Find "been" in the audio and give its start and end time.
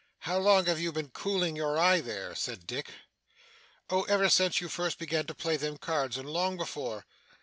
0.91-1.11